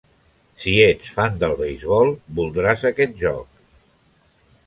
[0.61, 2.09] Si ets fan del beisbol,
[2.41, 3.63] voldràs aquest joc.